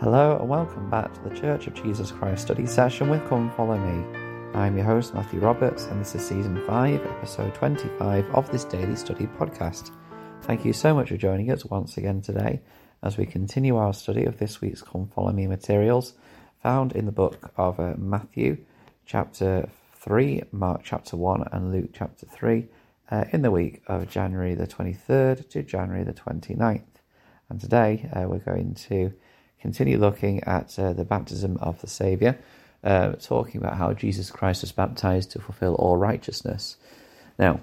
Hello 0.00 0.38
and 0.38 0.48
welcome 0.48 0.88
back 0.88 1.12
to 1.12 1.20
the 1.28 1.38
Church 1.38 1.66
of 1.66 1.74
Jesus 1.74 2.10
Christ 2.10 2.40
study 2.40 2.64
session 2.64 3.10
with 3.10 3.28
Come 3.28 3.50
Follow 3.50 3.76
Me. 3.76 4.18
I'm 4.54 4.74
your 4.74 4.86
host 4.86 5.12
Matthew 5.12 5.40
Roberts 5.40 5.84
and 5.84 6.00
this 6.00 6.14
is 6.14 6.26
season 6.26 6.64
5, 6.66 7.04
episode 7.04 7.54
25 7.54 8.24
of 8.34 8.50
this 8.50 8.64
daily 8.64 8.96
study 8.96 9.26
podcast. 9.26 9.90
Thank 10.40 10.64
you 10.64 10.72
so 10.72 10.94
much 10.94 11.10
for 11.10 11.18
joining 11.18 11.50
us 11.50 11.66
once 11.66 11.98
again 11.98 12.22
today 12.22 12.62
as 13.02 13.18
we 13.18 13.26
continue 13.26 13.76
our 13.76 13.92
study 13.92 14.24
of 14.24 14.38
this 14.38 14.62
week's 14.62 14.80
Come 14.80 15.06
Follow 15.06 15.32
Me 15.32 15.46
materials 15.46 16.14
found 16.62 16.92
in 16.92 17.04
the 17.04 17.12
book 17.12 17.52
of 17.58 17.78
uh, 17.78 17.92
Matthew 17.98 18.56
chapter 19.04 19.68
3, 19.96 20.44
Mark 20.50 20.80
chapter 20.82 21.18
1 21.18 21.44
and 21.52 21.72
Luke 21.72 21.90
chapter 21.92 22.24
3 22.24 22.66
uh, 23.10 23.24
in 23.34 23.42
the 23.42 23.50
week 23.50 23.82
of 23.86 24.08
January 24.08 24.54
the 24.54 24.66
23rd 24.66 25.50
to 25.50 25.62
January 25.62 26.04
the 26.04 26.14
29th. 26.14 26.84
And 27.50 27.60
today 27.60 28.08
uh, 28.14 28.26
we're 28.26 28.38
going 28.38 28.72
to 28.88 29.12
continue 29.60 29.98
looking 29.98 30.42
at 30.44 30.78
uh, 30.78 30.92
the 30.92 31.04
baptism 31.04 31.56
of 31.60 31.80
the 31.80 31.86
Saviour, 31.86 32.38
uh, 32.82 33.12
talking 33.12 33.60
about 33.60 33.76
how 33.76 33.92
Jesus 33.92 34.30
Christ 34.30 34.62
was 34.62 34.72
baptized 34.72 35.32
to 35.32 35.40
fulfill 35.40 35.74
all 35.74 35.96
righteousness. 35.96 36.76
Now, 37.38 37.60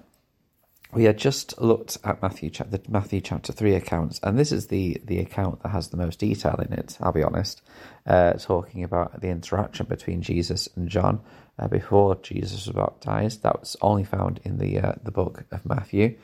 we 0.94 1.04
had 1.04 1.18
just 1.18 1.60
looked 1.62 1.98
at 2.04 2.22
Matthew, 2.22 2.50
the 2.50 2.82
Matthew 2.88 3.20
chapter 3.20 3.52
3 3.52 3.76
accounts, 3.76 4.20
and 4.24 4.40
this 4.40 4.52
is 4.52 4.68
the, 4.68 5.02
the 5.04 5.20
account 5.20 5.62
that 5.64 5.70
has 5.70 5.90
the 5.90 5.98
most 5.98 6.20
detail 6.20 6.56
in 6.66 6.72
it, 6.72 6.98
I'll 7.02 7.12
be 7.12 7.24
honest, 7.24 7.62
uh, 8.06 8.34
talking 8.34 8.84
about 8.84 9.20
the 9.20 9.28
interaction 9.28 9.86
between 9.88 10.22
Jesus 10.22 10.70
and 10.76 10.88
John 10.88 11.20
uh, 11.60 11.68
before 11.68 12.16
Jesus 12.16 12.68
was 12.68 12.76
baptized. 12.76 13.44
That 13.44 13.60
was 13.60 13.76
only 13.82 14.06
found 14.06 14.40
in 14.44 14.60
the, 14.60 14.80
uh, 14.80 14.94
the 15.04 15.12
book 15.12 15.44
of 15.52 15.66
Matthew. 15.66 16.18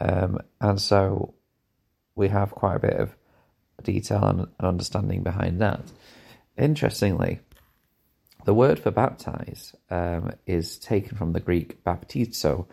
Um, 0.00 0.38
and 0.60 0.80
so 0.80 1.34
we 2.14 2.28
have 2.28 2.50
quite 2.52 2.76
a 2.76 2.80
bit 2.80 2.94
of 2.94 3.14
detail 3.82 4.24
and 4.24 4.46
understanding 4.60 5.22
behind 5.22 5.60
that. 5.60 5.82
Interestingly, 6.56 7.40
the 8.46 8.54
word 8.54 8.78
for 8.78 8.90
baptize 8.90 9.74
um, 9.90 10.32
is 10.46 10.78
taken 10.78 11.16
from 11.16 11.32
the 11.32 11.40
Greek 11.40 11.82
baptizo, 11.84 12.66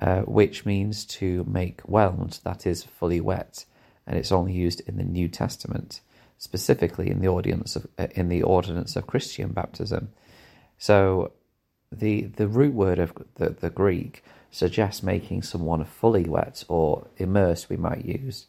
uh, 0.00 0.20
which 0.20 0.64
means 0.64 1.04
to 1.04 1.44
make 1.48 1.80
whelmed, 1.82 2.38
that 2.44 2.66
is, 2.66 2.84
fully 2.84 3.20
wet, 3.20 3.64
and 4.06 4.16
it's 4.16 4.30
only 4.30 4.52
used 4.52 4.80
in 4.88 4.98
the 4.98 5.04
New 5.04 5.28
Testament, 5.28 6.00
specifically 6.38 7.10
in 7.10 7.20
the 7.20 7.28
audience 7.28 7.74
of 7.74 7.88
uh, 7.98 8.06
in 8.12 8.28
the 8.28 8.42
ordinance 8.42 8.94
of 8.94 9.08
Christian 9.08 9.52
baptism. 9.52 10.10
So, 10.78 11.32
the 11.90 12.22
the 12.22 12.46
root 12.46 12.74
word 12.74 13.00
of 13.00 13.12
the, 13.34 13.50
the 13.50 13.70
Greek 13.70 14.22
suggests 14.52 15.02
making 15.02 15.42
someone 15.42 15.84
fully 15.84 16.28
wet 16.28 16.62
or 16.68 17.08
immersed. 17.16 17.68
We 17.68 17.76
might 17.76 18.04
use. 18.04 18.46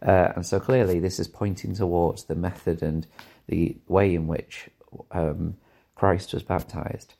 Uh, 0.00 0.32
and 0.36 0.46
so 0.46 0.60
clearly, 0.60 1.00
this 1.00 1.18
is 1.18 1.28
pointing 1.28 1.74
towards 1.74 2.24
the 2.24 2.34
method 2.34 2.82
and 2.82 3.06
the 3.48 3.76
way 3.88 4.14
in 4.14 4.26
which 4.26 4.68
um, 5.10 5.56
Christ 5.94 6.32
was 6.32 6.42
baptized. 6.42 7.14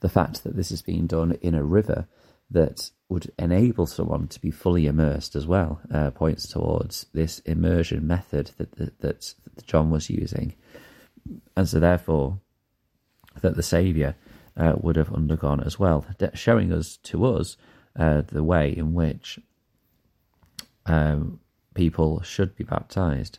The 0.00 0.08
fact 0.08 0.44
that 0.44 0.56
this 0.56 0.70
is 0.70 0.82
being 0.82 1.06
done 1.06 1.38
in 1.42 1.54
a 1.54 1.64
river 1.64 2.06
that 2.50 2.90
would 3.08 3.32
enable 3.38 3.86
someone 3.86 4.28
to 4.28 4.40
be 4.40 4.50
fully 4.50 4.86
immersed 4.86 5.34
as 5.34 5.46
well 5.46 5.80
uh, 5.92 6.10
points 6.10 6.46
towards 6.46 7.06
this 7.12 7.40
immersion 7.40 8.06
method 8.06 8.50
that, 8.58 8.72
that, 8.76 9.00
that 9.00 9.34
John 9.66 9.90
was 9.90 10.10
using. 10.10 10.54
And 11.56 11.68
so, 11.68 11.80
therefore, 11.80 12.38
that 13.40 13.56
the 13.56 13.62
Saviour 13.62 14.14
uh, 14.56 14.74
would 14.80 14.96
have 14.96 15.12
undergone 15.12 15.60
as 15.60 15.78
well, 15.78 16.04
showing 16.34 16.72
us 16.72 16.96
to 17.04 17.24
us 17.24 17.56
uh, 17.98 18.22
the 18.22 18.44
way 18.44 18.70
in 18.76 18.94
which 18.94 19.38
um, 20.86 21.40
people 21.74 22.22
should 22.22 22.54
be 22.56 22.64
baptized. 22.64 23.38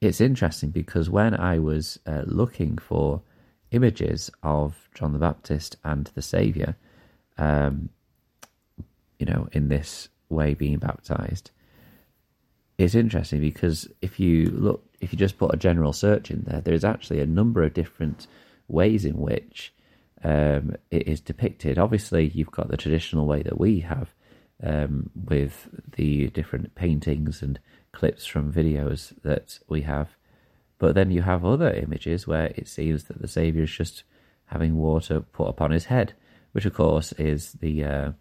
It's 0.00 0.20
interesting 0.20 0.70
because 0.70 1.10
when 1.10 1.34
I 1.34 1.58
was 1.58 1.98
uh, 2.06 2.22
looking 2.26 2.78
for 2.78 3.22
images 3.70 4.30
of 4.42 4.88
John 4.94 5.12
the 5.12 5.18
Baptist 5.18 5.76
and 5.84 6.10
the 6.14 6.22
Savior, 6.22 6.76
um, 7.36 7.88
you 9.18 9.26
know, 9.26 9.48
in 9.52 9.68
this 9.68 10.08
way 10.28 10.54
being 10.54 10.78
baptized, 10.78 11.50
it's 12.78 12.94
interesting 12.94 13.40
because 13.40 13.88
if 14.00 14.20
you 14.20 14.46
look, 14.50 14.84
if 15.00 15.12
you 15.12 15.18
just 15.18 15.38
put 15.38 15.52
a 15.52 15.58
general 15.58 15.92
search 15.92 16.30
in 16.30 16.44
there, 16.46 16.60
there's 16.60 16.84
actually 16.84 17.20
a 17.20 17.26
number 17.26 17.64
of 17.64 17.74
different 17.74 18.28
ways 18.68 19.04
in 19.04 19.18
which 19.18 19.72
um, 20.22 20.76
it 20.90 21.08
is 21.08 21.20
depicted. 21.20 21.78
Obviously, 21.78 22.28
you've 22.28 22.52
got 22.52 22.68
the 22.68 22.76
traditional 22.76 23.26
way 23.26 23.42
that 23.42 23.58
we 23.58 23.80
have, 23.80 24.14
um, 24.62 25.10
with 25.14 25.68
the 25.96 26.28
different 26.28 26.74
paintings 26.74 27.42
and 27.42 27.58
clips 27.92 28.26
from 28.26 28.52
videos 28.52 29.12
that 29.22 29.58
we 29.68 29.82
have. 29.82 30.10
But 30.78 30.94
then 30.94 31.10
you 31.10 31.22
have 31.22 31.44
other 31.44 31.70
images 31.70 32.26
where 32.26 32.52
it 32.54 32.68
seems 32.68 33.04
that 33.04 33.20
the 33.20 33.28
Saviour 33.28 33.64
is 33.64 33.70
just 33.70 34.04
having 34.46 34.76
water 34.76 35.20
put 35.20 35.48
upon 35.48 35.70
his 35.70 35.86
head, 35.86 36.14
which 36.52 36.64
of 36.64 36.74
course 36.74 37.12
is 37.12 37.52
the 37.54 37.84
uh, 37.84 38.12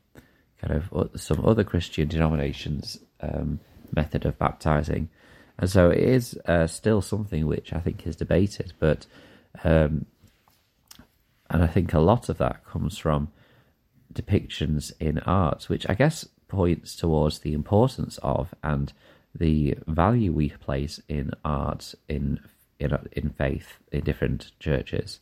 kind 0.62 0.74
of 0.74 1.12
some 1.20 1.46
other 1.46 1.64
Christian 1.64 2.08
denominations' 2.08 3.00
um, 3.22 3.60
method 3.96 4.26
of 4.26 4.38
baptizing. 4.38 5.10
And 5.60 5.70
so 5.70 5.90
it 5.90 6.00
is 6.00 6.38
uh, 6.46 6.68
still 6.68 7.02
something 7.02 7.46
which 7.46 7.74
I 7.74 7.80
think 7.80 8.06
is 8.06 8.16
debated, 8.16 8.74
but 8.80 9.06
um, 9.64 10.06
and 11.50 11.64
I 11.64 11.68
think 11.68 11.94
a 11.94 12.00
lot 12.00 12.30
of 12.30 12.38
that 12.40 12.66
comes 12.66 12.98
from 12.98 13.30
depictions 14.14 14.92
in 15.00 15.20
art, 15.20 15.70
which 15.70 15.86
I 15.90 15.94
guess 15.94 16.28
points 16.48 16.96
towards 16.96 17.40
the 17.40 17.54
importance 17.54 18.18
of 18.24 18.54
and 18.64 18.94
the 19.36 19.78
value 19.88 20.32
we 20.32 20.50
place 20.50 21.02
in 21.08 21.32
art 21.44 21.94
in 22.08 22.40
in, 22.80 22.96
in 23.14 23.30
faith 23.32 23.78
in 23.92 24.02
different 24.04 24.52
churches, 24.60 25.20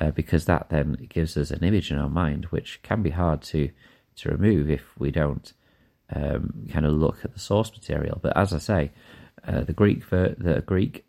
uh, 0.00 0.10
because 0.12 0.44
that 0.44 0.68
then 0.70 1.06
gives 1.08 1.36
us 1.36 1.50
an 1.50 1.64
image 1.64 1.90
in 1.90 1.98
our 1.98 2.08
mind 2.08 2.46
which 2.46 2.80
can 2.82 3.02
be 3.02 3.10
hard 3.10 3.42
to 3.42 3.70
to 4.16 4.30
remove 4.30 4.70
if 4.70 4.84
we 4.98 5.10
don't 5.10 5.52
um, 6.14 6.66
kind 6.70 6.86
of 6.86 6.92
look 6.92 7.24
at 7.24 7.32
the 7.32 7.40
source 7.40 7.70
material. 7.72 8.18
But 8.22 8.36
as 8.36 8.52
I 8.52 8.58
say, 8.58 8.92
uh, 9.46 9.60
the 9.62 9.72
Greek 9.72 10.08
the 10.08 10.62
Greek 10.64 11.04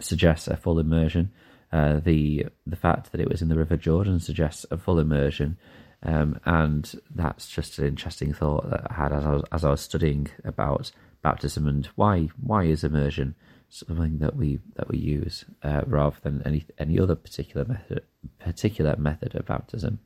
suggests 0.00 0.48
a 0.48 0.56
full 0.56 0.78
immersion. 0.78 1.30
Uh, 1.72 2.00
the 2.00 2.46
the 2.66 2.76
fact 2.76 3.12
that 3.12 3.20
it 3.20 3.28
was 3.28 3.42
in 3.42 3.48
the 3.48 3.56
River 3.56 3.76
Jordan 3.76 4.20
suggests 4.20 4.66
a 4.70 4.76
full 4.76 4.98
immersion, 4.98 5.56
um, 6.06 6.38
and 6.44 6.94
that's 7.14 7.48
just 7.48 7.78
an 7.78 7.86
interesting 7.86 8.32
thought 8.32 8.70
that 8.70 8.86
I 8.88 8.94
had 8.94 9.12
as 9.12 9.26
I 9.26 9.32
was, 9.32 9.42
as 9.50 9.64
I 9.64 9.70
was 9.70 9.80
studying 9.80 10.28
about 10.44 10.92
baptism 11.22 11.66
and 11.66 11.86
why 11.96 12.28
why 12.40 12.64
is 12.64 12.84
immersion 12.84 13.34
something 13.68 14.18
that 14.18 14.36
we 14.36 14.60
that 14.76 14.88
we 14.88 14.98
use 14.98 15.44
uh, 15.64 15.82
rather 15.84 16.16
than 16.22 16.42
any 16.46 16.64
any 16.78 17.00
other 17.00 17.16
particular 17.16 17.66
method 17.66 18.04
particular 18.38 18.94
method 18.96 19.34
of 19.34 19.46
baptism. 19.46 19.98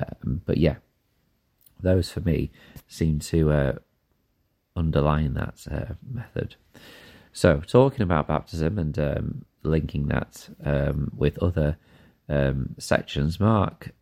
Um, 0.00 0.40
but 0.46 0.56
yeah, 0.56 0.76
those 1.78 2.10
for 2.10 2.20
me 2.20 2.50
seem 2.88 3.18
to 3.20 3.52
uh, 3.52 3.72
underline 4.74 5.34
that 5.34 5.66
uh, 5.70 5.94
method. 6.10 6.56
So 7.34 7.60
talking 7.66 8.02
about 8.02 8.28
baptism 8.28 8.78
and 8.78 8.98
um, 8.98 9.44
linking 9.62 10.08
that 10.08 10.48
um, 10.64 11.10
with 11.14 11.36
other 11.42 11.76
um, 12.30 12.76
sections, 12.78 13.38
Mark 13.38 13.92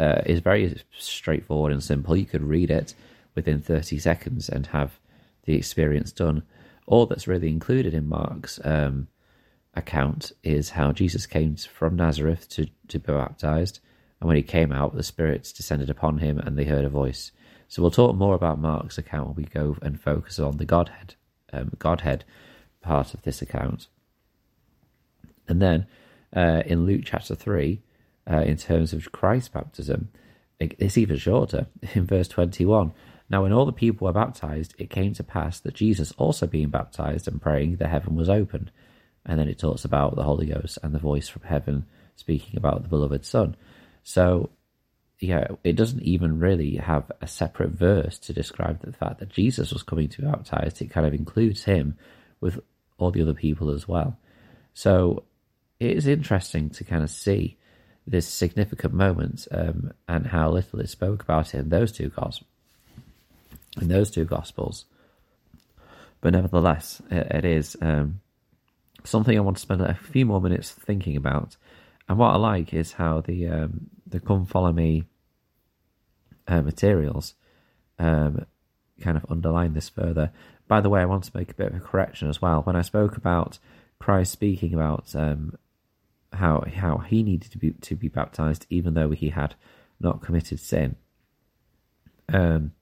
uh, 0.00 0.22
is 0.24 0.40
very 0.40 0.80
straightforward 0.98 1.72
and 1.72 1.82
simple. 1.82 2.16
You 2.16 2.24
could 2.24 2.42
read 2.42 2.70
it 2.70 2.94
within 3.34 3.60
30 3.60 3.98
seconds 3.98 4.48
and 4.48 4.66
have 4.68 4.98
the 5.44 5.54
experience 5.54 6.10
done. 6.10 6.42
All 6.86 7.06
that's 7.06 7.28
really 7.28 7.48
included 7.48 7.94
in 7.94 8.08
Mark's 8.08 8.58
um, 8.64 9.08
account 9.74 10.32
is 10.42 10.70
how 10.70 10.92
Jesus 10.92 11.26
came 11.26 11.54
from 11.54 11.96
Nazareth 11.96 12.48
to, 12.50 12.66
to 12.88 12.98
be 12.98 13.12
baptized, 13.12 13.80
and 14.20 14.26
when 14.26 14.36
he 14.36 14.42
came 14.42 14.72
out, 14.72 14.94
the 14.94 15.02
spirits 15.02 15.52
descended 15.52 15.88
upon 15.88 16.18
him 16.18 16.38
and 16.38 16.56
they 16.56 16.64
heard 16.64 16.84
a 16.84 16.90
voice. 16.90 17.32
So 17.68 17.80
we'll 17.80 17.90
talk 17.90 18.16
more 18.16 18.34
about 18.34 18.58
Mark's 18.58 18.98
account 18.98 19.28
when 19.28 19.36
we 19.36 19.44
go 19.44 19.76
and 19.80 20.00
focus 20.00 20.38
on 20.38 20.56
the 20.56 20.64
Godhead, 20.64 21.14
um, 21.52 21.72
Godhead 21.78 22.24
part 22.82 23.14
of 23.14 23.22
this 23.22 23.40
account. 23.40 23.86
And 25.48 25.62
then 25.62 25.86
uh, 26.34 26.62
in 26.66 26.84
Luke 26.84 27.02
chapter 27.04 27.34
3, 27.34 27.80
uh, 28.30 28.42
in 28.42 28.56
terms 28.56 28.92
of 28.92 29.10
Christ's 29.12 29.48
baptism, 29.48 30.08
it's 30.60 30.98
even 30.98 31.16
shorter 31.16 31.66
in 31.94 32.06
verse 32.06 32.28
21. 32.28 32.92
Now, 33.28 33.42
when 33.42 33.52
all 33.52 33.66
the 33.66 33.72
people 33.72 34.06
were 34.06 34.12
baptized, 34.12 34.74
it 34.78 34.90
came 34.90 35.14
to 35.14 35.24
pass 35.24 35.60
that 35.60 35.74
Jesus 35.74 36.12
also 36.18 36.46
being 36.46 36.68
baptized 36.68 37.28
and 37.28 37.40
praying, 37.40 37.76
the 37.76 37.88
heaven 37.88 38.16
was 38.16 38.28
opened. 38.28 38.70
And 39.24 39.38
then 39.38 39.48
it 39.48 39.58
talks 39.58 39.84
about 39.84 40.16
the 40.16 40.24
Holy 40.24 40.46
Ghost 40.46 40.78
and 40.82 40.94
the 40.94 40.98
voice 40.98 41.28
from 41.28 41.42
heaven 41.42 41.86
speaking 42.16 42.56
about 42.56 42.82
the 42.82 42.88
beloved 42.88 43.24
Son. 43.24 43.56
So, 44.02 44.50
yeah, 45.20 45.48
it 45.62 45.76
doesn't 45.76 46.02
even 46.02 46.40
really 46.40 46.76
have 46.76 47.10
a 47.20 47.26
separate 47.26 47.70
verse 47.70 48.18
to 48.20 48.32
describe 48.32 48.80
the 48.80 48.92
fact 48.92 49.20
that 49.20 49.28
Jesus 49.28 49.72
was 49.72 49.82
coming 49.82 50.08
to 50.08 50.22
be 50.22 50.26
baptized. 50.26 50.82
It 50.82 50.90
kind 50.90 51.06
of 51.06 51.14
includes 51.14 51.64
him 51.64 51.96
with 52.40 52.58
all 52.98 53.10
the 53.10 53.22
other 53.22 53.34
people 53.34 53.70
as 53.70 53.86
well. 53.86 54.18
So, 54.74 55.24
it 55.78 55.96
is 55.96 56.06
interesting 56.06 56.70
to 56.70 56.84
kind 56.84 57.02
of 57.02 57.10
see 57.10 57.58
this 58.10 58.26
significant 58.26 58.92
moment 58.92 59.46
um, 59.52 59.92
and 60.08 60.26
how 60.26 60.50
little 60.50 60.80
it 60.80 60.88
spoke 60.88 61.22
about 61.22 61.54
it 61.54 61.58
in 61.58 61.68
those 61.68 61.92
two 61.92 62.08
gospels. 62.08 62.48
In 63.80 63.86
those 63.86 64.10
two 64.10 64.24
gospels, 64.24 64.84
but 66.20 66.32
nevertheless, 66.32 67.00
it, 67.08 67.26
it 67.30 67.44
is 67.44 67.76
um, 67.80 68.20
something 69.04 69.36
I 69.36 69.40
want 69.40 69.58
to 69.58 69.62
spend 69.62 69.80
a 69.80 69.94
few 69.94 70.26
more 70.26 70.40
minutes 70.40 70.72
thinking 70.72 71.16
about. 71.16 71.56
And 72.08 72.18
what 72.18 72.34
I 72.34 72.36
like 72.36 72.74
is 72.74 72.92
how 72.92 73.20
the 73.20 73.46
um, 73.46 73.90
the 74.06 74.18
Come 74.18 74.44
Follow 74.44 74.72
Me 74.72 75.04
uh, 76.48 76.62
materials 76.62 77.34
um, 77.98 78.44
kind 79.00 79.16
of 79.16 79.24
underline 79.30 79.74
this 79.74 79.88
further. 79.88 80.32
By 80.66 80.80
the 80.80 80.90
way, 80.90 81.00
I 81.00 81.06
want 81.06 81.24
to 81.24 81.36
make 81.36 81.52
a 81.52 81.54
bit 81.54 81.68
of 81.68 81.76
a 81.76 81.80
correction 81.80 82.28
as 82.28 82.42
well. 82.42 82.62
When 82.62 82.76
I 82.76 82.82
spoke 82.82 83.16
about 83.16 83.58
Christ 83.98 84.32
speaking 84.32 84.74
about 84.74 85.14
um, 85.14 85.56
how 86.32 86.64
how 86.74 86.98
he 86.98 87.22
needed 87.22 87.50
to 87.52 87.58
be 87.58 87.72
to 87.72 87.96
be 87.96 88.08
baptized, 88.08 88.66
even 88.70 88.94
though 88.94 89.10
he 89.10 89.30
had 89.30 89.54
not 89.98 90.22
committed 90.22 90.60
sin, 90.60 90.96
um, 92.32 92.72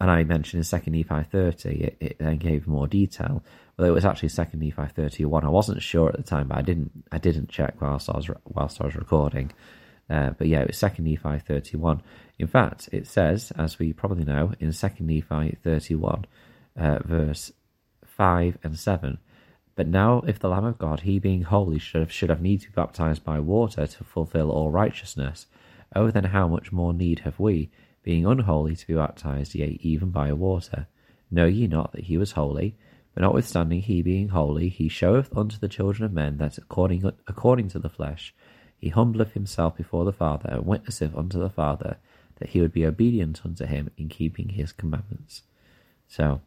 and 0.00 0.10
I 0.10 0.24
mentioned 0.24 0.58
in 0.58 0.64
Second 0.64 0.94
Nephi 0.94 1.24
thirty, 1.30 1.84
it, 1.84 1.96
it, 2.00 2.16
then 2.18 2.38
gave 2.38 2.66
more 2.66 2.88
detail. 2.88 3.42
Well, 3.76 3.88
it 3.88 3.92
was 3.92 4.04
actually 4.04 4.30
Second 4.30 4.60
Nephi 4.60 4.92
thirty 4.94 5.24
one. 5.24 5.44
I 5.44 5.48
wasn't 5.48 5.80
sure 5.80 6.08
at 6.08 6.16
the 6.16 6.22
time, 6.22 6.48
but 6.48 6.58
I 6.58 6.62
didn't 6.62 7.04
I 7.12 7.18
didn't 7.18 7.48
check 7.48 7.80
whilst 7.80 8.10
I 8.10 8.16
was 8.16 8.28
whilst 8.44 8.80
I 8.80 8.86
was 8.86 8.96
recording. 8.96 9.52
Uh, 10.10 10.30
but 10.30 10.48
yeah, 10.48 10.60
it 10.60 10.66
was 10.66 10.76
Second 10.76 11.04
Nephi 11.04 11.38
thirty 11.38 11.76
one. 11.76 12.02
In 12.38 12.48
fact, 12.48 12.88
it 12.92 13.06
says, 13.06 13.52
as 13.56 13.78
we 13.78 13.92
probably 13.92 14.24
know, 14.24 14.52
in 14.58 14.72
Second 14.72 15.06
Nephi 15.06 15.56
thirty 15.62 15.94
one, 15.94 16.26
uh, 16.76 16.98
verse 17.04 17.52
five 18.04 18.58
and 18.62 18.78
seven. 18.78 19.18
But 19.74 19.88
now, 19.88 20.22
if 20.26 20.38
the 20.38 20.48
Lamb 20.48 20.64
of 20.64 20.78
God, 20.78 21.00
he 21.00 21.18
being 21.18 21.42
holy, 21.42 21.78
should 21.78 22.00
have, 22.00 22.12
should 22.12 22.28
have 22.28 22.42
need 22.42 22.60
to 22.60 22.68
be 22.68 22.74
baptized 22.74 23.24
by 23.24 23.40
water 23.40 23.86
to 23.86 24.04
fulfill 24.04 24.50
all 24.50 24.70
righteousness, 24.70 25.46
oh, 25.96 26.10
then 26.10 26.24
how 26.24 26.46
much 26.46 26.72
more 26.72 26.92
need 26.92 27.20
have 27.20 27.38
we, 27.38 27.70
being 28.02 28.26
unholy, 28.26 28.76
to 28.76 28.86
be 28.86 28.94
baptized, 28.94 29.54
yea, 29.54 29.78
even 29.82 30.10
by 30.10 30.32
water. 30.32 30.86
Know 31.30 31.46
ye 31.46 31.66
not 31.66 31.92
that 31.92 32.04
he 32.04 32.18
was 32.18 32.32
holy? 32.32 32.76
But 33.14 33.22
notwithstanding 33.22 33.82
he 33.82 34.02
being 34.02 34.28
holy, 34.28 34.68
he 34.68 34.88
showeth 34.88 35.34
unto 35.36 35.58
the 35.58 35.68
children 35.68 36.04
of 36.04 36.12
men 36.12 36.38
that 36.38 36.58
according, 36.58 37.04
according 37.26 37.68
to 37.68 37.78
the 37.78 37.88
flesh, 37.88 38.34
he 38.78 38.90
humbleth 38.90 39.32
himself 39.32 39.76
before 39.76 40.04
the 40.04 40.12
Father, 40.12 40.50
and 40.50 40.66
witnesseth 40.66 41.14
unto 41.14 41.38
the 41.38 41.50
Father 41.50 41.96
that 42.36 42.50
he 42.50 42.60
would 42.60 42.72
be 42.72 42.84
obedient 42.84 43.40
unto 43.44 43.64
him 43.64 43.90
in 43.96 44.08
keeping 44.08 44.50
his 44.50 44.72
commandments. 44.72 45.42
So, 46.08 46.40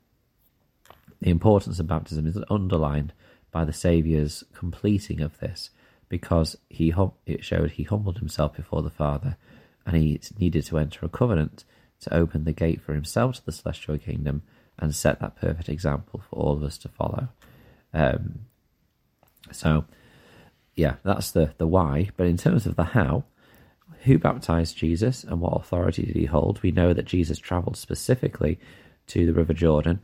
the 1.22 1.30
importance 1.30 1.80
of 1.80 1.88
baptism 1.88 2.28
is 2.28 2.38
underlined 2.50 3.14
by 3.52 3.66
the 3.66 3.74
Saviour's 3.74 4.44
completing 4.54 5.22
of 5.22 5.40
this, 5.40 5.70
because 6.10 6.58
he 6.70 6.94
it 7.26 7.44
showed 7.44 7.72
he 7.72 7.84
humbled 7.84 8.20
himself 8.20 8.56
before 8.56 8.82
the 8.82 8.90
Father 8.90 9.38
and 9.86 9.96
he 9.96 10.20
needed 10.40 10.66
to 10.66 10.78
enter 10.78 11.06
a 11.06 11.10
covenant 11.10 11.64
to 12.02 12.14
open 12.14 12.44
the 12.44 12.52
gate 12.52 12.82
for 12.82 12.94
himself 12.94 13.36
to 13.36 13.46
the 13.46 13.52
celestial 13.52 13.98
kingdom 13.98 14.42
and 14.78 14.94
set 14.94 15.20
that 15.20 15.36
perfect 15.36 15.70
example 15.70 16.22
for 16.30 16.36
all 16.36 16.54
of 16.54 16.64
us 16.64 16.78
to 16.78 16.90
follow. 16.90 17.30
Um, 17.94 18.40
so, 19.52 19.86
yeah, 20.76 20.96
that's 21.04 21.32
the 21.32 21.54
the 21.58 21.68
why. 21.68 22.10
But 22.18 22.28
in 22.28 22.38
terms 22.38 22.66
of 22.66 22.76
the 22.76 22.84
how, 22.84 23.24
who 24.04 24.20
baptized 24.20 24.78
Jesus 24.78 25.24
and 25.24 25.40
what 25.40 25.54
authority 25.54 26.04
did 26.06 26.16
he 26.16 26.26
hold? 26.26 26.62
We 26.62 26.72
know 26.72 26.94
that 26.94 27.06
Jesus 27.06 27.40
travelled 27.40 27.78
specifically 27.78 28.60
to 29.08 29.26
the 29.26 29.34
River 29.34 29.54
Jordan. 29.54 30.02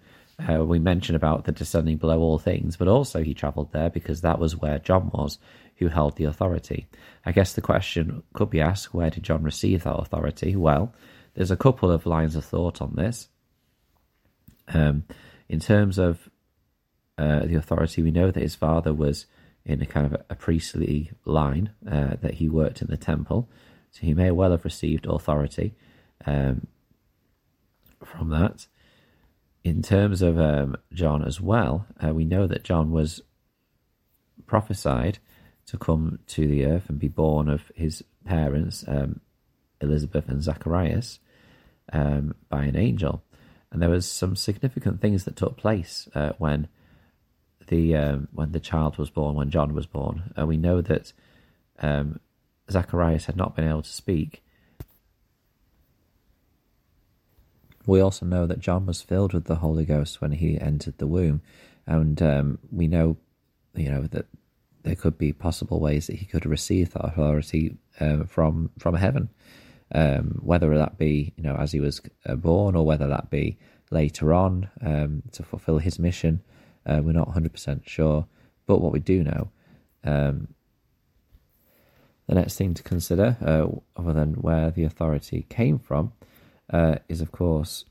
Uh, 0.50 0.66
we 0.66 0.80
mentioned 0.80 1.16
about 1.16 1.46
the 1.46 1.52
descending 1.52 1.98
below 1.98 2.20
all 2.20 2.40
things, 2.40 2.78
but 2.78 2.88
also 2.88 3.24
he 3.24 3.34
travelled 3.34 3.72
there 3.72 3.90
because 3.90 4.22
that 4.22 4.40
was 4.40 4.56
where 4.56 4.80
John 4.80 5.12
was, 5.14 5.38
who 5.76 5.88
held 5.88 6.16
the 6.16 6.26
authority. 6.26 6.88
I 7.26 7.32
guess 7.32 7.54
the 7.54 7.62
question 7.62 8.24
could 8.34 8.50
be 8.50 8.62
asked 8.62 8.94
where 8.94 9.10
did 9.10 9.24
John 9.24 9.44
receive 9.44 9.84
that 9.84 9.96
authority? 9.96 10.56
Well, 10.56 10.94
there's 11.34 11.52
a 11.52 11.58
couple 11.58 11.92
of 11.92 12.06
lines 12.06 12.36
of 12.36 12.46
thought 12.46 12.82
on 12.82 12.96
this. 12.96 13.28
Um, 14.68 15.04
in 15.50 15.60
terms 15.60 15.98
of 15.98 16.30
uh, 17.18 17.46
the 17.46 17.56
authority, 17.56 18.02
we 18.02 18.12
know 18.12 18.32
that 18.32 18.42
his 18.42 18.56
father 18.56 18.94
was 18.94 19.26
in 19.66 19.82
a 19.82 19.86
kind 19.86 20.06
of 20.06 20.22
a, 20.30 20.36
priestly 20.36 21.12
line, 21.26 21.72
uh, 21.90 22.16
that 22.22 22.36
he 22.36 22.50
worked 22.50 22.82
in 22.82 22.88
the 22.88 22.98
temple, 22.98 23.48
so 23.92 24.02
he 24.02 24.14
may 24.14 24.32
well 24.32 24.52
have 24.52 24.66
received 24.66 25.06
authority 25.06 25.76
um, 26.26 26.68
from 28.04 28.30
that. 28.30 28.66
In 29.64 29.84
terms 29.84 30.22
of 30.22 30.40
um, 30.40 30.76
John 30.92 31.24
as 31.24 31.40
well, 31.40 31.86
uh, 32.04 32.14
we 32.14 32.26
know 32.26 32.48
that 32.48 32.64
John 32.64 32.92
was 32.92 33.22
prophesied 34.48 35.20
to 35.68 35.78
come 35.78 36.20
to 36.28 36.48
the 36.48 36.66
earth 36.66 36.90
and 36.90 36.98
be 36.98 37.08
born 37.08 37.48
of 37.48 37.72
his 37.76 38.04
parents, 38.26 38.84
um, 38.88 39.20
Elizabeth 39.80 40.28
and 40.28 40.42
Zacharias, 40.42 41.20
um, 41.94 42.34
by 42.50 42.64
an 42.64 42.76
angel. 42.76 43.24
And 43.72 43.82
there 43.82 43.90
was 43.90 44.06
some 44.06 44.36
significant 44.36 45.00
things 45.00 45.26
that 45.26 45.36
took 45.36 45.58
place 45.58 46.10
uh, 46.16 46.32
when 46.40 46.68
the 47.68 47.96
um, 47.96 48.28
when 48.34 48.52
the 48.52 48.60
child 48.60 48.98
was 48.98 49.10
born, 49.10 49.36
when 49.36 49.50
John 49.50 49.74
was 49.74 49.86
born. 49.86 50.34
Uh, 50.38 50.46
we 50.46 50.58
know 50.58 50.82
that 50.82 51.14
um, 51.80 52.20
Zacharias 52.70 53.26
had 53.26 53.38
not 53.38 53.56
been 53.56 53.68
able 53.68 53.84
to 53.84 53.90
speak. 53.90 54.44
We 57.86 58.00
also 58.00 58.26
know 58.26 58.46
that 58.46 58.60
John 58.60 58.86
was 58.86 59.02
filled 59.02 59.34
with 59.34 59.46
the 59.46 59.56
Holy 59.56 59.86
Ghost 59.86 60.22
when 60.22 60.34
he 60.34 60.60
entered 60.60 60.98
the 60.98 61.08
womb, 61.08 61.42
and 61.86 62.22
um, 62.22 62.60
we 62.72 62.88
know, 62.88 63.18
you 63.74 63.90
know, 63.90 64.04
that 64.04 64.28
there 64.84 64.96
could 64.96 65.18
be 65.18 65.34
possible 65.34 65.80
ways 65.80 66.08
that 66.08 66.18
he 66.18 66.26
could 66.26 66.46
receive 66.46 66.92
that 66.94 67.06
authority 67.06 67.78
uh, 68.00 68.24
from 68.24 68.70
from 68.78 68.96
heaven 68.96 69.30
um, 69.94 70.40
whether 70.42 70.78
that 70.78 70.98
be 70.98 71.34
you 71.36 71.44
know 71.44 71.56
as 71.56 71.72
he 71.72 71.80
was 71.80 72.02
uh, 72.26 72.36
born 72.36 72.76
or 72.76 72.86
whether 72.86 73.08
that 73.08 73.30
be 73.30 73.58
later 73.90 74.34
on 74.34 74.70
um, 74.82 75.24
to 75.32 75.44
fulfill 75.44 75.80
his 75.80 76.00
mission. 76.00 76.42
Uh, 76.86 77.00
we're 77.04 77.12
not 77.12 77.30
100% 77.30 77.86
sure, 77.86 78.26
but 78.66 78.82
what 78.82 78.92
we 78.92 79.00
do 79.00 79.24
know, 79.24 79.52
um, 80.04 80.48
the 82.28 82.34
next 82.34 82.58
thing 82.58 82.74
to 82.74 82.82
consider, 82.82 83.38
uh, 83.40 83.68
other 84.00 84.14
than 84.14 84.34
where 84.36 84.72
the 84.72 84.84
authority 84.84 85.46
came 85.50 85.78
from, 85.78 86.12
uh, 86.72 86.96
is 87.10 87.22
of 87.22 87.32
course 87.32 87.86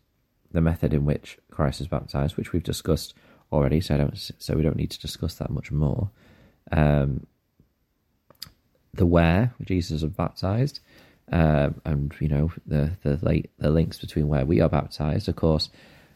the 0.53 0.61
method 0.61 0.93
in 0.93 1.05
which 1.05 1.39
Christ 1.51 1.81
is 1.81 1.89
baptized, 1.89 2.37
which 2.37 2.53
we've 2.53 2.63
discussed 2.63 3.15
already. 3.53 3.81
So 3.81 3.95
I 3.95 3.99
don't, 3.99 4.31
so 4.39 4.57
we 4.57 4.63
don't 4.63 4.77
need 4.77 4.91
to 4.91 5.01
discuss 5.01 5.35
that 5.35 5.51
much 5.51 5.71
more. 5.71 6.11
Um, 6.73 7.27
the 8.93 9.07
where 9.07 9.55
Jesus 9.65 10.03
was 10.03 10.13
baptized, 10.13 10.81
uh, 11.33 11.71
and 11.85 12.15
you 12.21 12.29
know 12.29 12.53
the 12.67 12.93
the 13.03 13.45
the 13.59 13.71
links 13.71 13.99
between 13.99 14.29
where 14.29 14.45
we 14.45 14.61
are 14.61 14.69
baptized. 14.69 15.29
Of 15.29 15.37
course, 15.37 15.71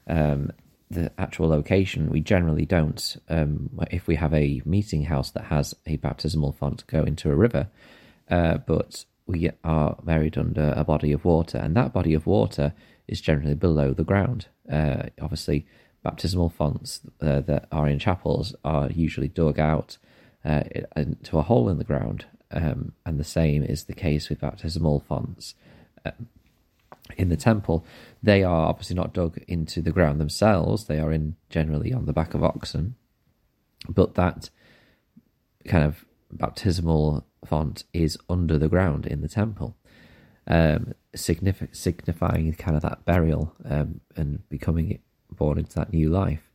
um, 0.09 0.51
the 0.91 1.13
actual 1.19 1.49
location 1.49 2.11
we 2.11 2.21
generally 2.21 2.67
don't. 2.67 3.17
Um, 3.29 3.71
if 3.91 4.07
we 4.07 4.17
have 4.17 4.35
a 4.35 4.61
meeting 4.65 5.05
house 5.05 5.31
that 5.31 5.45
has 5.45 5.75
a 5.87 5.97
baptismal 5.97 6.53
font 6.53 6.87
go 6.89 7.05
into 7.05 7.31
a 7.31 7.37
river, 7.37 7.69
uh, 8.29 8.59
but 8.59 9.05
we 9.27 9.51
are 9.63 9.97
buried 10.03 10.37
under 10.37 10.75
a 10.77 10.85
body 10.85 11.13
of 11.13 11.25
water, 11.25 11.59
and 11.59 11.77
that 11.77 11.93
body 11.93 12.15
of 12.15 12.27
water 12.27 12.75
is 13.09 13.21
generally 13.21 13.55
below 13.55 13.93
the 13.93 14.05
ground. 14.05 14.47
Uh, 14.71 15.05
obviously, 15.21 15.67
baptismal 16.03 16.51
fonts 16.51 17.01
uh, 17.21 17.41
that 17.41 17.67
are 17.73 17.89
in 17.89 17.99
chapels 17.99 18.55
are 18.65 18.91
usually 18.91 19.29
dug 19.29 19.59
out 19.59 19.99
uh, 20.45 20.63
into 20.97 21.39
a 21.39 21.43
hole 21.43 21.69
in 21.69 21.79
the 21.79 21.85
ground 21.85 22.27
um, 22.55 22.93
and 23.05 23.19
the 23.19 23.25
same 23.25 23.63
is 23.63 23.85
the 23.85 23.93
case 23.93 24.29
with 24.29 24.41
baptismal 24.41 25.01
fonts. 25.01 25.55
Uh, 26.05 26.13
in 27.17 27.29
the 27.29 27.37
temple, 27.37 27.85
they 28.23 28.43
are 28.43 28.67
obviously 28.69 28.97
not 28.97 29.13
dug 29.13 29.39
into 29.49 29.83
the 29.83 29.91
ground 29.91 30.21
themselves, 30.21 30.85
they 30.85 31.01
are 31.01 31.13
in 31.13 31.37
generally 31.51 31.93
on 31.93 32.07
the 32.07 32.13
back 32.13 32.33
of 32.33 32.43
oxen, 32.43 32.95
but 33.89 34.15
that 34.15 34.49
kind 35.67 35.85
of 35.85 36.05
baptismal 36.33 37.27
font 37.47 37.85
is 37.93 38.19
under 38.29 38.59
the 38.59 38.69
ground 38.69 39.07
in 39.07 39.21
the 39.21 39.29
temple, 39.29 39.77
um, 40.47 40.95
signif- 41.17 41.75
signifying 41.75 42.53
kind 42.55 42.77
of 42.77 42.83
that 42.83 43.05
burial 43.05 43.55
um, 43.65 44.01
and 44.17 44.49
becoming 44.49 44.99
born 45.31 45.59
into 45.59 45.77
that 45.77 45.93
new 45.93 46.11
life. 46.11 46.51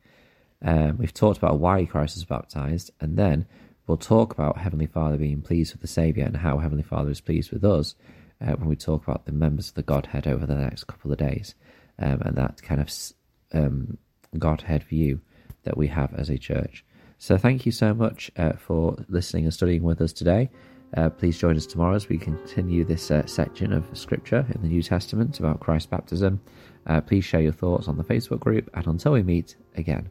Um, 0.62 0.98
we've 0.98 1.14
talked 1.14 1.38
about 1.38 1.60
why 1.60 1.86
Christ 1.86 2.18
was 2.18 2.26
baptized, 2.26 2.92
and 3.00 3.18
then 3.18 3.46
We'll 3.90 3.98
talk 3.98 4.34
about 4.34 4.60
Heavenly 4.60 4.86
Father 4.86 5.18
being 5.18 5.42
pleased 5.42 5.74
with 5.74 5.82
the 5.82 5.88
Saviour 5.88 6.28
and 6.28 6.38
how 6.38 6.60
Heavenly 6.60 6.84
Father 6.84 7.10
is 7.10 7.22
pleased 7.22 7.52
with 7.52 7.66
us 7.66 7.96
uh, 8.40 8.52
when 8.52 8.70
we 8.70 8.76
talk 8.76 9.08
about 9.08 9.26
the 9.26 9.32
members 9.32 9.70
of 9.70 9.74
the 9.74 9.82
Godhead 9.82 10.28
over 10.28 10.46
the 10.46 10.54
next 10.54 10.84
couple 10.84 11.12
of 11.12 11.18
days 11.18 11.56
um, 11.98 12.22
and 12.22 12.38
that 12.38 12.62
kind 12.62 12.82
of 12.82 12.94
um, 13.52 13.98
Godhead 14.38 14.84
view 14.84 15.22
that 15.64 15.76
we 15.76 15.88
have 15.88 16.14
as 16.14 16.30
a 16.30 16.38
church. 16.38 16.86
So, 17.18 17.36
thank 17.36 17.66
you 17.66 17.72
so 17.72 17.96
much 17.96 18.30
uh, 18.38 18.54
for 18.54 18.96
listening 19.08 19.46
and 19.46 19.54
studying 19.56 19.82
with 19.82 20.02
us 20.02 20.14
today. 20.14 20.52
Uh, 20.98 21.10
please 21.10 21.38
join 21.38 21.56
us 21.56 21.66
tomorrow 21.66 21.96
as 21.96 22.10
we 22.10 22.18
continue 22.18 22.84
this 22.84 23.12
uh, 23.12 23.26
section 23.26 23.74
of 23.74 23.86
Scripture 23.94 24.46
in 24.54 24.62
the 24.62 24.68
New 24.68 24.82
Testament 24.82 25.40
about 25.40 25.60
Christ's 25.60 25.88
baptism. 25.88 26.42
Uh, 26.88 27.02
please 27.02 27.24
share 27.24 27.42
your 27.42 27.52
thoughts 27.52 27.88
on 27.88 27.98
the 27.98 28.04
Facebook 28.04 28.40
group, 28.40 28.70
and 28.74 28.88
until 28.88 29.12
we 29.12 29.22
meet 29.22 29.56
again. 29.76 30.10